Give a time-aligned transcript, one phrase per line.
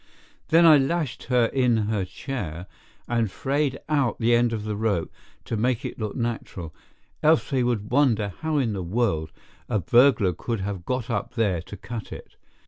[0.47, 2.65] Then I lashed her in her chair,
[3.07, 5.13] and frayed out the end of the rope
[5.45, 6.73] to make it look natural,
[7.21, 9.31] else they would wonder how in the world
[9.69, 12.35] a burglar could have got up there to cut it.